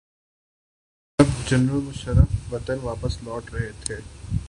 [1.19, 3.95] جب جنرل مشرف وطن واپس لوٹ رہے تھے۔